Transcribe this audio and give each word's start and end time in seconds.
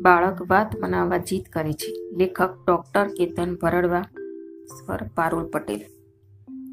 બાળક 0.00 0.50
વાત 0.50 0.76
મનાવવા 0.82 1.16
જીત 1.16 1.48
કરે 1.48 1.72
છે. 1.72 1.90
લેખક 2.16 2.50
ડોક્ટર 2.66 3.06
કેતન 3.08 3.54
ભરડવા, 3.54 4.02
સ્વર 4.66 5.02
પારુલ 5.14 5.46
પટેલ. 5.46 5.80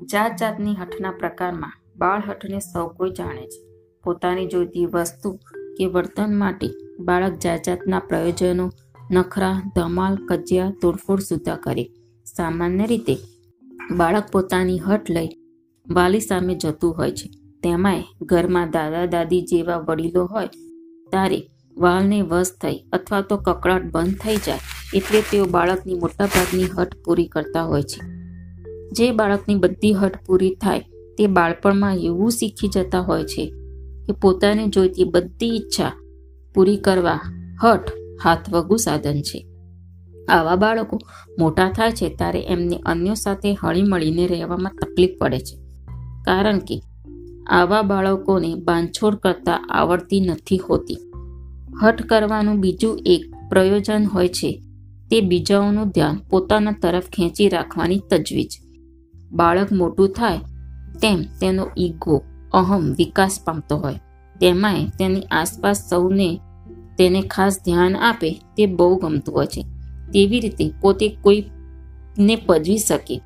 જાત 0.06 0.38
જાતની 0.40 0.76
હઠના 0.76 1.12
પ્રકારમાં 1.12 1.72
બાળહઠને 1.98 2.60
સૌ 2.60 2.88
કોઈ 2.88 3.10
જાણે 3.10 3.46
છે. 3.46 3.62
પોતાની 4.04 4.48
જોઈતી 4.48 4.86
વસ્તુ 4.86 5.32
કે 5.78 5.86
વર્તન 5.86 6.36
માટે 6.36 6.68
બાળક 7.00 7.34
જાત 7.34 7.64
જાતના 7.66 8.00
પ્રયોજનો, 8.00 8.72
નખરા, 9.12 9.72
ધમાલ, 9.76 10.16
કજિયા, 10.28 10.74
તોડફોડ 10.82 11.20
સુધા 11.20 11.56
કરે. 11.56 11.84
સામાન્ય 12.38 12.86
રીતે 12.86 13.18
બાળક 13.98 14.24
પોતાની 14.32 14.80
હઠ 14.80 15.10
લઈ 15.10 15.30
વાલી 15.92 16.20
સામે 16.20 16.56
જતું 16.56 16.98
હોય 16.98 17.12
છે. 17.12 17.30
તેમાંય 17.64 18.04
ઘરમાં 18.22 18.72
દાદા 18.72 19.06
દાદી 19.06 19.42
જેવા 19.42 19.78
વડીલો 19.78 20.26
હોય, 20.26 20.48
ત્યારે 21.12 21.40
વાળને 21.78 22.22
વશ 22.22 22.52
થઈ 22.62 22.76
અથવા 22.94 23.22
તો 23.22 23.38
કકળાટ 23.38 23.84
બંધ 23.84 24.14
થઈ 24.14 24.36
જાય 24.36 24.60
એટલે 24.94 25.22
તેઓ 25.22 25.46
બાળકની 25.46 25.94
મોટાભાગની 25.94 26.64
હઠ 26.64 26.96
પૂરી 27.06 27.28
કરતા 27.28 27.64
હોય 27.64 27.82
છે. 27.82 28.02
જે 28.92 29.12
બાળકની 29.12 29.56
બધી 29.56 29.94
હઠ 29.94 30.26
પૂરી 30.26 30.56
થાય 30.56 30.80
તે 31.18 31.28
બાળપણમાં 31.28 31.96
એવું 31.96 32.32
શીખી 32.32 32.68
જતા 32.68 33.00
હોય 33.00 33.24
છે 33.24 33.54
કે 34.06 34.14
પોતાને 34.14 34.68
જોઈતી 34.68 35.04
બધી 35.04 35.56
ઈચ્છા 35.56 35.92
પૂરી 36.56 36.78
કરવા 36.78 37.20
હઠ 37.64 37.92
હાથવગું 38.24 38.80
સાધન 38.80 39.22
છે. 39.22 39.48
આવા 40.30 40.56
બાળકો 40.56 41.00
મોટા 41.40 41.70
થાય 41.70 41.92
છે 41.92 42.10
ત્યારે 42.10 42.44
એમને 42.44 42.78
અન્યો 42.86 43.14
સાથે 43.14 43.58
હળીમળીને 43.64 44.28
રહેવામાં 44.28 44.72
તકલીફ 44.72 45.10
પડે 45.20 45.40
છે. 45.40 45.58
કારણ 46.26 46.60
કે 46.60 46.82
આવા 47.50 47.82
બાળકોને 47.82 48.56
બાંધછોડ 48.56 49.16
કરતા 49.16 49.68
આવડતી 49.70 50.20
નથી 50.20 50.58
હોતી. 50.58 50.98
હઠ 51.84 52.02
કરવાનું 52.02 52.60
બીજું 52.60 53.00
એક 53.06 53.50
પ્રયોજન 53.50 54.06
હોય 54.06 54.28
છે. 54.28 54.62
તે 55.12 55.22
બીજાઓનું 55.22 55.88
ધ્યાન 55.88 56.18
પોતાના 56.30 56.72
તરફ 56.72 57.10
ખેંચી 57.10 57.50
રાખવાની 57.50 58.00
તજવીજ. 58.10 58.50
બાળક 59.32 59.72
મોટું 59.72 60.10
થાય 60.10 60.38
તેમ 61.02 61.22
તેનો 61.42 61.68
ઈગો 61.78 62.22
અહમ 62.54 62.94
વિકાસ 62.94 63.40
પામતો 63.46 63.78
હોય. 63.78 63.94
તેમાંય 64.40 64.86
તેની 64.86 65.22
આસપાસ 65.22 65.90
સૌને 65.90 66.40
તેને 66.98 67.22
ખાસ 67.22 67.60
ધ્યાન 67.66 67.96
આપે 67.96 68.32
તે 68.58 68.66
બહુ 68.66 68.96
ગમતું 68.96 69.36
હોય 69.36 69.46
છે. 69.46 69.62
તેવી 70.14 70.40
રીતે 70.40 70.74
પોતે 70.82 71.18
કોઈને 71.22 72.36
પજવી 72.36 72.78
શકે 72.78 73.18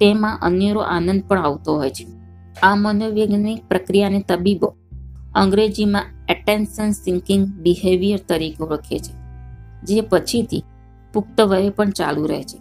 તેમાં 0.00 0.38
અન્યરો 0.42 0.80
આનંદ 0.80 1.22
પણ 1.28 1.38
આવતો 1.38 1.76
હોય 1.76 1.90
છે. 1.90 2.06
આ 2.62 2.74
મનોવૈજ્ઞાનિક 2.74 3.64
પ્રક્રિયાને 3.68 4.24
તબીબો 4.28 4.74
અંગ્રેજીમાં 5.34 6.04
એટેન્શન 6.28 6.90
સિંકિંગ 6.90 7.46
બિહેવિયર 7.46 8.20
તરીકે 8.28 8.64
ઓળખે 8.64 8.98
છે, 8.98 9.12
જે 9.82 10.00
પછીથી 10.00 10.64
પુખ્ત 11.14 11.40
વયે 11.40 11.70
પણ 11.70 11.90
ચાલુ 11.90 12.26
રહે 12.26 12.42
છે. 12.42 12.58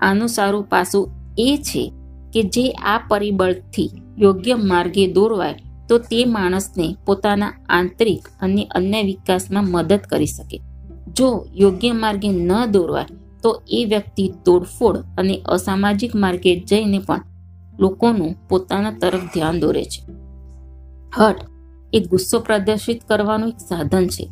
આનું 0.00 0.28
સારું 0.28 0.64
પાસું 0.64 1.10
એ 1.38 1.56
છે 1.56 1.92
કે 2.32 2.42
જે 2.42 2.70
આ 2.70 2.98
પરિબળથી 3.08 3.90
યોગ્ય 4.18 4.54
માર્ગે 4.54 5.12
દોરવાય, 5.12 5.54
તો 5.88 5.98
તે 5.98 6.24
માણસને 6.24 6.96
પોતાના 7.06 7.52
આંતરિક 7.68 8.28
અને 8.40 8.64
અન્ય 8.64 9.02
વિકાસમાં 9.02 9.64
મદદ 9.64 10.00
કરી 10.10 10.26
શકે. 10.26 10.58
જો 11.16 11.46
યોગ્ય 11.54 11.92
માર્ગે 11.92 12.28
ન 12.28 12.50
દોરવાય, 12.72 13.06
તો 13.42 13.62
એ 13.68 13.84
વ્યક્તિ 13.84 14.32
તોડફોડ 14.44 14.96
અને 15.18 15.34
અસામાજિક 15.44 16.14
માર્ગે 16.14 16.60
જઈને 16.60 16.98
પણ 16.98 17.20
લોકોનું 17.78 18.48
પોતાના 18.48 18.90
તરફ 18.90 19.26
ધ્યાન 19.34 19.60
દોરે 19.60 19.84
છે. 19.84 20.00
હટ 21.18 21.55
એ 21.92 22.00
ગુસ્સો 22.00 22.40
પ્રદર્શિત 22.40 23.08
કરવાનું 23.08 23.48
એક 23.48 23.58
સાધન 23.58 24.06
છે. 24.06 24.30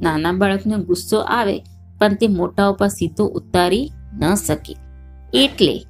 નાના 0.00 0.32
બાળકને 0.32 0.76
ગુસ્સો 0.76 1.18
આવે, 1.20 1.58
પણ 1.98 2.14
તે 2.14 2.26
મોટા 2.26 2.68
ઉપર 2.68 2.86
સીધો 2.86 3.24
ઉતારી 3.24 3.90
ન 4.18 4.34
શકે. 4.34 4.76
એટલે 5.34 5.84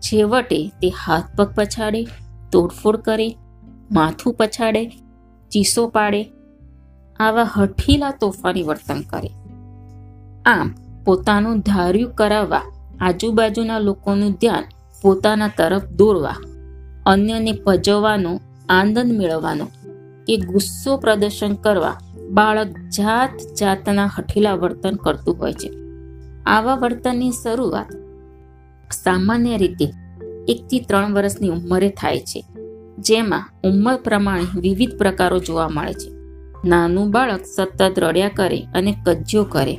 છેવટે 0.00 0.68
તે 0.68 0.88
હાથ 0.88 1.24
પગ 1.36 1.52
પછાડે, 1.54 2.04
તોડફોડ 2.52 2.96
કરે, 2.96 3.36
માથું 3.92 4.34
પછાડે, 4.34 4.86
ચીસો 5.52 5.88
પાડે, 5.88 6.32
આવા 7.20 7.50
હઠીલા 7.56 8.10
તોફાની 8.10 8.62
વર્તન 8.62 9.00
કરે. 9.00 9.28
આમ 10.46 10.74
પોતાનું 11.04 11.58
ધાર્યું 11.58 12.14
કરાવવા, 12.14 12.62
આજુબાજુના 13.00 13.78
લોકોનું 13.78 14.32
ધ્યાન 14.32 14.64
પોતાના 15.02 15.48
તરફ 15.48 15.84
દોરવા, 15.84 16.34
અન્યને 17.06 17.52
પજવવાનો, 17.52 18.40
આનંદ 18.68 19.12
મેળવવાનો 19.12 19.66
કે 20.30 20.36
ગુસ્સો 20.36 20.96
પ્રદર્શન 20.96 21.54
કરવા 21.54 21.96
બાળક 22.30 22.68
જાત 22.88 23.30
જાતના 23.60 24.06
હઠીલા 24.16 24.54
વર્તન 24.54 24.94
કરતું 24.94 25.38
હોય 25.38 25.52
છે. 25.52 25.70
આવા 26.46 26.74
વર્તનની 26.74 27.30
શરૂઆત 27.30 27.90
સામાન્ય 29.04 29.56
રીતે 29.56 29.86
એકથી 30.48 30.80
ત્રણ 30.80 31.14
વર્ષની 31.14 31.48
ઉંમરે 31.48 31.88
થાય 31.88 32.18
છે, 32.18 32.44
જેમાં 32.98 33.48
ઉંમર 33.64 33.96
પ્રમાણે 33.96 34.60
વિવિધ 34.60 34.94
પ્રકારો 34.98 35.38
જોવા 35.38 35.68
મળે 35.68 35.92
છે. 35.92 36.10
નાનું 36.68 37.10
બાળક 37.10 37.40
સતત 37.56 37.98
રડ્યા 37.98 38.28
કરે 38.28 38.60
અને 38.74 38.94
કજ્જો 39.06 39.44
કરે. 39.44 39.76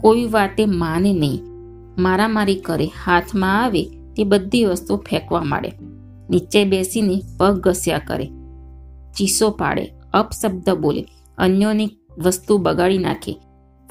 કોઈ 0.00 0.26
વાતે 0.26 0.66
માને 0.66 1.12
નહીં. 1.12 1.40
મારામારી 1.98 2.54
કરે, 2.54 2.90
હાથમાં 3.04 3.64
આવે 3.64 3.84
તે 3.84 4.24
બધી 4.24 4.64
વસ્તુ 4.64 4.96
ફેંકવા 4.96 5.42
માંડે. 5.42 5.72
નીચે 6.30 6.64
બેસીને 6.64 7.22
પગ 7.38 7.60
ઘસ્યા 7.60 7.98
કરે. 8.06 8.28
ચીસો 9.16 9.50
પાડે, 9.50 9.92
અપશબ્દ 10.14 10.70
બોલે, 10.70 11.06
અન્યોની 11.38 11.88
વસ્તુ 12.18 12.58
બગાડી 12.58 12.98
નાખે, 12.98 13.36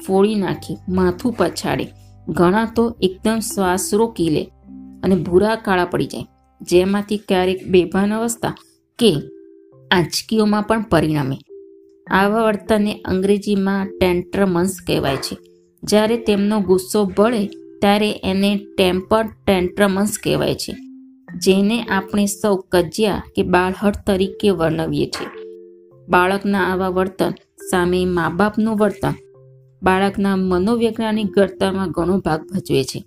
ફોડી 0.06 0.34
નાખે, 0.34 0.76
માથું 0.88 1.32
પછાડે. 1.32 1.86
ઘણા 2.28 2.72
તો 2.76 2.96
એકદમ 3.00 3.38
શ્વાસ 3.38 3.90
રોકી 3.94 4.30
લે 4.30 4.44
અને 5.02 5.14
ભૂરા 5.14 5.56
કાળા 5.56 5.84
પડી 5.84 6.06
જાય. 6.06 6.26
જેમાંથી 6.60 7.16
ક્યારેક 7.18 7.66
બેભાન 7.66 8.14
અવસ્થા 8.14 8.54
કે 8.98 9.14
આંચકીઓમાં 9.90 10.62
પણ 10.62 10.82
પરિણમે. 10.82 11.38
આવા 12.10 12.42
વર્તનને 12.42 13.00
અંગ્રેજીમાં 13.00 13.86
ટેન્ટ્રમન્સ 13.86 14.76
કહેવાય 14.86 15.16
છે. 15.16 15.36
જ્યારે 15.82 16.16
તેમનો 16.16 16.60
ગુસ્સો 16.60 17.10
બળે, 17.18 17.46
ત્યારે 17.80 18.10
એને 18.12 18.60
ટેમ્પર 18.76 19.24
ટેન્ટ્રમન્સ 19.46 20.18
કહેવાય 20.24 20.54
છે. 20.54 20.76
જેને 21.36 21.82
આપણે 21.82 22.26
સૌ 22.26 22.56
કજિયા 22.56 23.22
કે 23.36 23.42
બાળહટ 23.42 23.96
તરીકે 24.06 24.50
વર્ણવીએ 24.50 25.06
છીએ. 25.06 25.28
બાળકના 26.08 26.60
આવા 26.60 26.88
વર્તન 26.88 27.30
સામે 27.70 28.04
મા 28.04 28.28
બાપનું 28.28 28.78
વર્તન 28.78 29.14
બાળકના 29.82 30.36
મનોવૈજ્ઞાનિક 30.36 31.32
ઘડતરમાં 31.32 31.90
ઘણો 31.90 32.18
ભાગ 32.18 32.40
ભજવે 32.52 32.84
છે. 32.84 33.04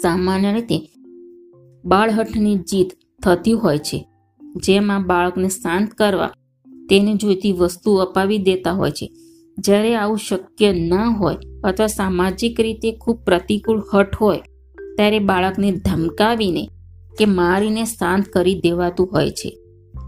સામાન્ય 0.00 0.52
રીતે 0.52 0.78
બાળહઠની 1.84 2.56
જીત 2.56 2.90
થતી 3.22 3.52
હોય 3.52 3.78
છે, 3.78 4.06
જેમાં 4.56 5.06
બાળકને 5.06 5.48
શાંત 5.48 5.90
કરવા 5.90 6.30
તેને 6.90 7.14
જોઈતી 7.14 7.52
વસ્તુ 7.52 7.94
અપાવી 7.96 8.38
દેતા 8.38 8.72
હોય 8.72 8.90
છે. 8.90 9.12
જ્યારે 9.58 9.96
આવું 9.96 10.18
શક્ય 10.18 10.72
ન 10.72 10.94
હોય 10.94 11.36
અથવા 11.64 11.86
સામાજિક 11.86 12.60
રીતે 12.60 12.92
ખૂબ 12.92 13.24
પ્રતિકૂળ 13.24 13.82
હઠ 13.94 14.16
હોય, 14.16 14.38
ત્યારે 14.96 15.18
બાળકને 15.18 15.72
ધમકાવીને 15.72 16.68
કે 17.18 17.26
મારીને 17.26 17.84
શાંત 17.84 18.24
કરી 18.24 18.60
દેવાતું 18.60 19.08
હોય 19.12 19.30
છે. 19.30 19.58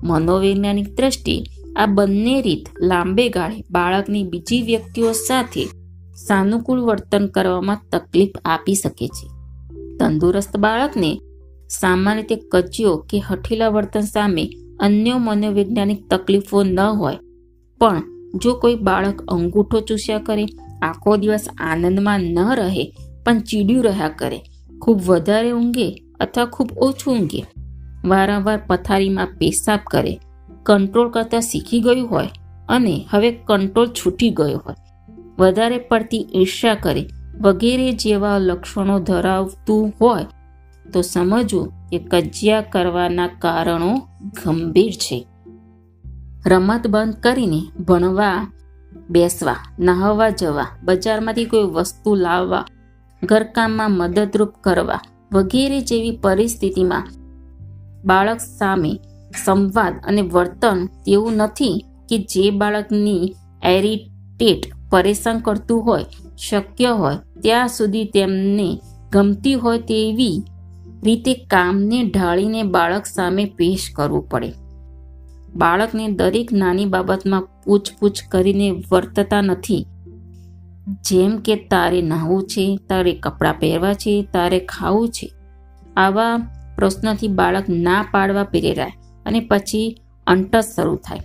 મનોવૈજ્ઞાનિક 0.05 0.97
દ્રષ્ટિએ 0.97 1.45
આ 1.77 1.87
બંને 1.87 2.43
રીત 2.43 2.69
લાંબે 2.81 3.29
ગાળે 3.29 3.65
બાળકની 3.71 4.25
બીજી 4.25 4.63
વ્યક્તિઓ 4.63 5.13
સાથે 5.13 5.69
સાનુકૂળ 6.27 6.81
વર્તન 6.81 7.27
કરવામાં 7.27 7.81
તકલીફ 7.93 8.31
આપી 8.45 8.75
શકે 8.75 9.09
છે. 9.09 9.29
તંદુરસ્ત 10.01 10.57
બાળકને 10.57 11.21
સામાન્ય 11.69 12.21
રીતે 12.21 12.37
કચ્યો 12.37 12.97
કે 12.97 13.19
હઠીલા 13.19 13.69
વર્તન 13.69 14.01
સામે 14.01 14.51
અન્ય 14.81 15.15
મનોવૈજ્ઞાનિક 15.19 16.09
તકલીફો 16.09 16.63
ન 16.63 16.81
હોય. 16.81 17.19
પણ 17.79 18.03
જો 18.35 18.55
કોઈ 18.55 18.75
બાળક 18.75 19.23
અંગૂઠો 19.23 19.81
ચૂસ્યા 19.81 20.19
કરે, 20.19 20.47
આખો 20.83 21.17
દિવસ 21.17 21.49
આનંદમાં 21.59 22.21
ન 22.21 22.39
રહે, 22.55 22.93
પણ 23.25 23.39
ચીડ્યું 23.39 23.85
રહ્યા 23.85 24.09
કરે, 24.09 24.41
ખૂબ 24.81 25.03
વધારે 25.03 25.53
ઊંઘે 25.53 26.03
અથવા 26.21 26.45
ખૂબ 26.45 26.71
ઓછું 26.79 27.15
ઊંઘે. 27.15 27.45
વારંવાર 28.05 28.61
પથારીમાં 28.67 29.27
પેશાબ 29.27 29.79
કરે, 29.91 30.21
કંટ્રોલ 30.63 31.11
કરતાં 31.11 31.41
શીખી 31.41 31.81
ગયું 31.81 32.11
હોય 32.11 32.29
અને 32.69 33.07
હવે 33.11 33.31
કંટ્રોલ 33.31 33.87
છૂટી 33.87 34.31
ગયો 34.31 34.59
હોય. 34.59 34.75
વધારે 35.39 35.79
પડતી 35.79 36.27
ઈર્ષ્યા 36.35 36.75
કરે, 36.75 37.07
વગેરે 37.41 37.93
જેવા 37.93 38.39
લક્ષણો 38.39 38.99
ધરાવતું 39.01 39.93
હોય, 40.01 40.27
તો 40.93 41.03
સમજવું 41.03 41.73
કે 41.91 41.99
કજિયા 41.99 42.61
કરવાના 42.61 43.27
કારણો 43.27 44.09
ગંભીર 44.45 44.93
છે. 44.93 45.27
રમત 46.47 46.87
બંધ 46.87 47.15
કરીને 47.15 47.83
ભણવા, 47.85 48.53
બેસવા, 49.11 49.57
નહાવા 49.79 50.29
જવા, 50.29 50.67
બજારમાંથી 50.83 51.45
કોઈ 51.45 51.63
વસ્તુ 51.63 52.15
લાવવા, 52.15 52.65
ઘરકામમાં 53.23 53.91
મદદરૂપ 53.91 54.53
કરવા 54.61 55.01
વગેરે 55.33 55.81
જેવી 55.81 56.19
પરિસ્થિતિમાં 56.23 57.09
બાળક 58.05 58.41
સામે 58.41 59.01
સંવાદ 59.45 59.95
અને 60.07 60.23
વર્તન 60.23 60.87
તેવું 60.87 61.33
નથી 61.33 61.85
કે 62.09 62.19
જે 62.19 62.51
બાળકની 62.51 63.35
એરિટેટ 63.65 64.73
પરેશાન 64.91 65.39
કરતું 65.39 65.85
હોય, 65.85 66.05
શક્ય 66.39 66.91
હોય, 66.91 67.17
ત્યાં 67.43 67.69
સુધી 67.69 68.05
તેમને 68.05 68.81
ગમતી 69.13 69.55
હોય 69.55 69.79
તેવી 69.79 70.43
રીતે 71.05 71.35
કામને 71.35 72.03
ઢાળીને 72.03 72.63
બાળક 72.63 73.07
સામે 73.07 73.45
પેશ 73.45 73.91
કરવું 73.97 74.29
પડે. 74.29 74.53
બાળકને 75.57 76.09
દરેક 76.09 76.53
નાની 76.53 76.87
બાબતમાં 76.87 77.49
પૂછપૂછ 77.65 78.29
કરીને 78.29 78.85
વર્તતા 78.93 79.41
નથી. 79.41 79.87
જેમ 80.89 81.39
કે 81.39 81.57
તારે 81.57 82.03
નહાવું 82.03 82.43
છે, 82.43 82.79
તારે 82.89 83.13
કપડાં 83.13 83.55
પહેરવા 83.55 83.95
છે, 83.95 84.29
તારે 84.33 84.59
ખાવું 84.59 85.09
છે. 85.09 85.33
આવા 85.97 86.37
પ્રશ્નથી 86.77 87.29
બાળક 87.29 87.65
ના 87.69 88.05
પાડવા 88.11 88.45
પ્રેરાય 88.45 88.93
અને 89.27 89.41
પછી 89.41 90.01
અંટસ 90.27 90.73
શરૂ 90.77 90.97
થાય. 90.97 91.21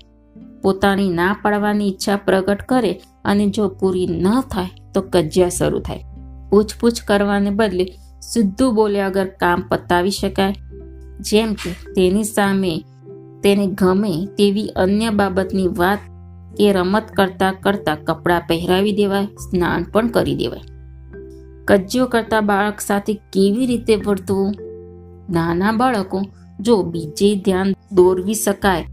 પોતાની 0.61 1.09
ના 1.09 1.35
પાડવાની 1.41 1.87
ઈચ્છા 1.87 2.15
પ્રગટ 2.15 2.61
કરે 2.61 3.01
અને 3.25 3.49
જો 3.49 3.67
પૂરી 3.69 4.07
ન 4.07 4.41
થાય 4.41 4.69
તો 4.93 5.01
કજિયા 5.01 5.49
શરૂ 5.49 5.79
થાય. 5.79 6.03
પૂછપૂછ 6.49 6.91
કરવાને 7.07 7.49
બદલે 7.49 7.85
સીધું 8.21 8.75
બોલ્યા 8.75 9.07
વગર 9.07 9.25
કામ 9.25 9.63
પતાવી 9.69 10.11
શકાય. 10.11 10.55
જેમ 11.19 11.53
કે 11.53 11.93
તેની 11.93 12.23
સામે 12.23 12.83
તેને 13.43 13.67
ગમે 13.67 14.25
તેવી 14.25 14.67
અન્ય 14.67 15.09
બાબતની 15.09 15.67
વાત 15.67 15.99
કે 16.57 16.73
રમત 16.73 17.03
કરતા 17.17 17.51
કરતા 17.51 17.95
કપડાં 17.95 18.41
પહેરાવી 18.41 18.91
દેવાય, 18.91 19.25
સ્નાન 19.25 19.83
પણ 19.83 20.07
કરી 20.07 20.35
દેવાય. 20.35 20.59
કજ્જો 21.65 22.05
કરતા 22.05 22.41
બાળક 22.41 22.79
સાથે 22.79 23.13
કેવી 23.13 23.65
રીતે 23.65 23.95
વર્તવું 23.95 24.55
નાના 25.29 25.71
બાળકો 25.71 26.21
જો 26.59 26.83
બીજે 26.83 27.35
ધ્યાન 27.35 27.73
દોરવી 27.91 28.33
શકાય, 28.33 28.85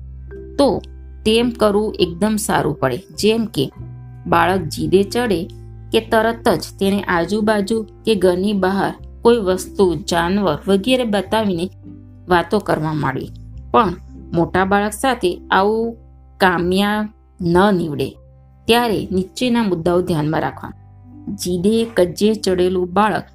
તો 0.58 0.82
તેમ 1.26 1.50
કરવું 1.50 1.94
એકદમ 2.00 2.36
સારું 2.36 2.78
પડે. 2.78 2.96
જેમ 2.96 3.46
કે, 3.46 3.70
બાળક 4.26 4.60
જીદે 4.60 5.02
ચડે 5.02 5.44
કે 5.92 6.00
તરત 6.00 6.48
જ 6.48 6.60
તેને 6.80 7.02
આજુબાજુ 7.02 7.82
કે 7.82 8.14
ઘરની 8.14 8.52
બહાર 8.52 8.94
કોઈ 9.22 9.36
વસ્તુ, 9.36 9.94
જાનવર 9.94 10.58
વગેરે 10.68 11.04
બતાવીને 11.04 11.70
વાતો 12.28 12.58
કરવા 12.58 12.92
માંડી. 12.92 13.30
પણ 13.70 13.94
મોટા 14.32 14.64
બાળક 14.64 14.92
સાથે 14.92 15.40
આવું 15.50 15.96
કામ્યા 16.38 17.08
ન 17.40 17.56
નીવડે. 17.72 18.08
ત્યારે 18.68 19.00
નીચેના 19.12 19.62
મુદ્દાઓ 19.62 20.00
ધ્યાનમાં 20.00 20.40
રાખવા 20.40 20.72
જીદે 21.42 21.84
કજ્જે 21.96 22.30
ચડેલું 22.34 22.92
બાળક, 22.92 23.26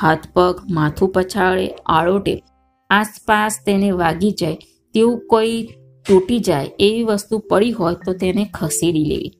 હાથ 0.00 0.24
પગ, 0.34 0.54
માથું 0.70 1.08
પછાડે, 1.08 1.66
આળોટે, 1.86 2.34
આસપાસ 2.90 3.58
તેને 3.66 3.90
વાગી 3.90 4.32
જાય, 4.32 4.56
તેવું 4.94 5.20
કોઈ 5.26 5.68
તૂટી 6.06 6.38
જાય 6.38 6.70
એવી 6.78 7.02
વસ્તુ 7.02 7.38
પડી 7.38 7.72
હોય 7.72 7.94
તો 7.94 8.12
તેને 8.12 8.50
ખસેડી 8.54 9.04
લેવી. 9.04 9.32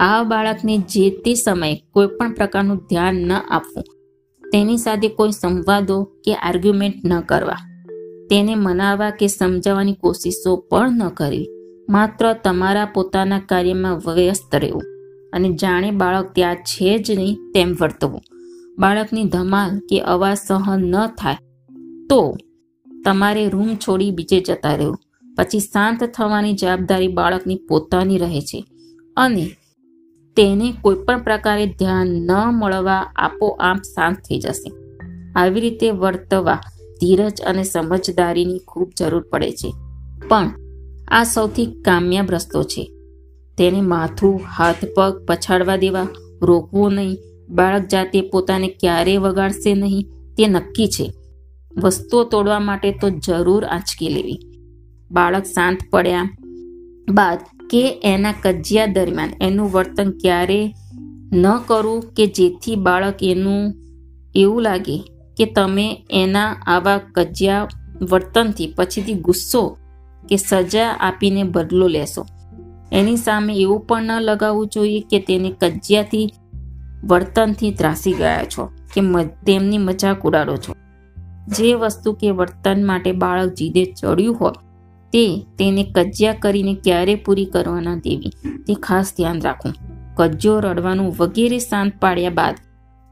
આ 0.00 0.22
બાળકને 0.22 0.78
જે 0.78 1.10
તે 1.10 1.34
સમયે 1.34 1.74
કોઈ 1.90 2.06
પણ 2.06 2.34
પ્રકારનું 2.34 2.80
ધ્યાન 2.90 3.14
ન 3.14 3.32
આપવું, 3.32 3.84
તેની 4.44 4.76
સાથે 4.76 5.08
કોઈ 5.08 5.30
સંવાદો 5.30 5.96
કે 6.24 6.34
આર્ગ્યુમેન્ટ 6.34 6.98
ન 7.04 7.20
કરવા, 7.20 7.60
તેને 8.30 8.54
મનાવવા 8.54 9.10
કે 9.10 9.26
સમજાવવાની 9.26 9.92
કોશિશો 9.92 10.56
પણ 10.70 10.98
ન 10.98 11.08
કરવી. 11.08 11.48
માત્ર 11.88 12.32
તમારા 12.44 12.84
પોતાના 12.84 13.38
કાર્યમાં 13.38 13.98
વ્યસ્ત 13.98 14.54
રહેવું 14.54 14.82
અને 15.32 15.48
જાણે 15.52 15.90
બાળક 15.90 16.26
ત્યાં 16.34 16.56
છે 16.56 16.98
જ 16.98 17.10
નહીં 17.10 17.38
તેમ 17.54 17.70
વર્તવું. 17.80 18.22
બાળકની 18.78 19.24
ધમાલ 19.24 19.78
કે 19.78 20.00
અવાજ 20.00 20.36
સહન 20.38 20.84
ન 20.84 21.06
થાય 21.06 21.36
તો 22.10 22.36
તમારે 23.04 23.48
રૂમ 23.48 23.70
છોડી 23.74 24.10
બીજે 24.10 24.40
જતા 24.40 24.74
રહેવું. 24.74 25.00
પછી 25.36 25.60
શાંત 25.60 26.04
થવાની 26.04 26.52
જવાબદારી 26.52 27.08
બાળકની 27.08 27.58
પોતાની 27.68 28.18
રહે 28.18 28.40
છે 28.40 28.64
અને 29.16 29.46
તેને 30.36 30.74
કોઈ 30.82 31.02
પણ 31.06 31.22
પ્રકારે 31.22 31.66
ધ્યાન 31.66 32.06
ન 32.06 32.30
મળવા 32.52 33.02
આપોઆપ 33.16 33.76
શાંત 33.94 34.16
થઈ 34.16 34.40
જશે. 34.40 34.70
આવી 35.36 35.60
રીતે 35.60 35.90
વર્તવા 35.90 36.60
ધીરજ 37.00 37.40
અને 37.40 37.62
સમજદારીની 37.62 38.64
ખૂબ 38.68 38.88
જરૂર 38.98 39.24
પડે 39.30 39.50
છે. 39.50 39.70
પણ 40.28 40.67
આ 41.10 41.24
સૌથી 41.24 41.66
કામ્યાબ 41.66 42.30
રસ્તો 42.30 42.62
છે. 42.62 42.90
તેને 43.58 43.80
માથું, 43.80 44.40
હાથ, 44.58 44.84
પગ 44.96 45.26
પછાડવા 45.26 45.76
દેવા, 45.76 46.06
રોકવું 46.42 46.92
નહીં. 46.92 47.16
બાળક 47.48 47.86
જાતે 47.86 48.20
પોતાને 48.20 48.68
ક્યારે 48.68 49.16
વગાડશે 49.16 49.74
નહીં 49.74 50.08
તે 50.36 50.48
નક્કી 50.48 50.88
છે. 50.88 51.12
વસ્તુઓ 51.82 52.24
તોડવા 52.24 52.58
માટે 52.58 52.92
તો 52.92 53.10
જરૂર 53.10 53.64
આંચકી 53.64 54.08
લેવી. 54.08 54.38
બાળક 55.10 55.44
શાંત 55.44 55.78
પડ્યા 55.90 56.28
બાદ 57.12 57.38
કે 57.70 58.00
એના 58.04 58.34
કજિયા 58.42 58.86
દરમિયાન 58.86 59.30
એનું 59.40 59.72
વર્તન 59.72 60.10
ક્યારે 60.10 60.74
ન 61.32 61.44
કરવું 61.66 62.02
કે 62.02 62.26
જેથી 62.26 62.76
બાળક 62.76 63.22
એનું 63.22 63.74
એવું 64.34 64.62
લાગે 64.62 64.98
કે 65.36 65.44
તમે 65.44 66.06
એના 66.10 66.56
આવા 66.66 67.00
કજિયા 67.14 67.68
વર્તનથી 68.10 68.74
પછીથી 68.76 69.14
ગુસ્સો 69.14 69.76
કે 70.28 70.36
સજા 70.36 70.90
આપીને 71.00 71.42
બદલો 71.42 71.88
લેશો. 71.88 72.26
એની 72.92 73.16
સામે 73.16 73.54
એવું 73.54 73.80
પણ 73.80 74.02
ન 74.02 74.20
લગાવવું 74.20 74.68
જોઈએ 74.68 75.00
કે 75.00 75.18
તેને 75.18 75.50
કજિયાથી, 75.60 76.26
વર્તનથી 77.04 77.70
ત્રાસી 77.70 78.12
ગયા 78.12 78.44
છો 78.44 78.70
કે 78.94 79.00
તેમની 79.46 79.78
મજાક 79.78 80.22
ઉડાડો 80.22 80.56
છો. 80.56 80.74
જે 81.48 81.74
વસ્તુ 81.74 82.12
કે 82.12 82.30
વર્તન 82.30 82.86
માટે 82.86 83.12
બાળક 83.12 83.52
જીદે 83.54 83.84
ચડ્યું 83.84 84.36
હોય, 84.40 84.52
તે 85.12 85.24
તેને 85.58 85.82
કજિયા 85.94 86.32
કરીને 86.32 86.74
ક્યારે 86.74 87.14
પૂરી 87.14 87.44
કરવાના 87.44 87.96
દેવી, 87.96 88.32
તે 88.66 88.74
ખાસ 88.74 89.12
ધ્યાન 89.16 89.40
રાખવું. 89.40 89.74
કજ્જો 90.14 90.60
રડવાનું 90.60 91.14
વગેરે 91.18 91.58
શાંત 91.58 91.92
પાડ્યા 92.00 92.30
બાદ 92.30 92.54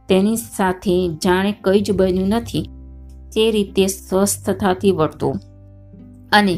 તેની 0.09 0.37
સાથે 0.37 0.95
જાણે 1.25 1.53
કંઈ 1.53 1.81
જ 1.81 1.93
બન્યું 1.93 2.29
નથી, 2.29 2.63
તે 3.35 3.51
રીતે 3.51 3.87
સ્વસ્થતાથી 3.87 4.93
વર્તવું. 4.93 5.41
અને 6.33 6.57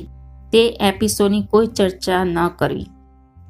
તે 0.52 0.68
એપિસોડની 0.80 1.42
કોઈ 1.42 1.66
ચર્ચા 1.66 2.24
ન 2.24 2.38
કરવી. 2.48 2.86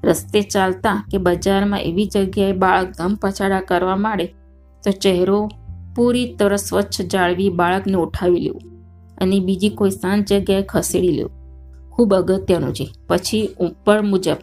રસ્તે 0.05 0.41
ચાલતા 0.43 1.05
કે 1.11 1.19
બજારમાં 1.19 1.81
એવી 1.81 2.07
જગ્યાએ 2.07 2.53
બાળક 2.53 2.91
ધમ 2.99 3.15
પછાડા 3.15 3.61
કરવા 3.61 3.97
માંડે, 3.97 4.27
તો 4.85 4.91
ચહેરો 4.91 5.49
પૂરી 5.97 6.35
તરફ 6.35 6.61
સ્વચ્છ 6.61 7.01
જાળવી 7.03 7.51
બાળકને 7.51 7.95
ઉઠાવી 7.95 8.41
લેવું 8.41 8.63
અને 9.21 9.41
બીજી 9.41 9.71
કોઈ 9.71 9.91
શાંત 9.91 10.27
જગ્યાએ 10.27 10.63
ખસેડી 10.63 11.09
લેવું. 11.09 11.35
ખૂબ 11.91 12.15
અગત્યનું 12.15 12.75
છે. 12.75 12.87
પછી 13.09 13.49
ઉપર 13.61 14.03
મુજબ 14.03 14.37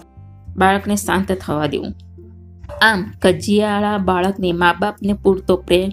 બાળકને 0.57 0.95
શાંત 0.95 1.31
થવા 1.31 1.67
દેવું. 1.67 1.93
આમ 2.81 3.05
કજિયાળા 3.21 3.97
બાળકને 3.97 4.51
મા 4.51 4.73
બાપને 4.79 5.13
પૂરતો 5.13 5.55
પ્રેમ 5.57 5.91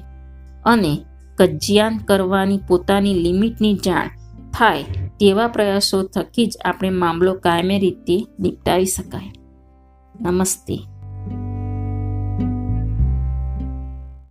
અને 0.64 0.92
કજિયાન 1.38 1.98
કરવાની 1.98 2.60
પોતાની 2.68 3.14
લિમિટની 3.14 3.74
જાણ 3.74 4.08
થાય 4.52 4.84
તેવા 5.20 5.48
પ્રયાસો 5.48 6.02
થકી 6.02 6.46
જ 6.46 6.58
આપણે 6.64 6.90
મામલો 6.90 7.34
કાયમી 7.34 7.78
રીતે 7.78 8.26
નિપટાવી 8.40 8.86
શકાય. 8.86 9.32
નમસ્તે. 10.20 10.91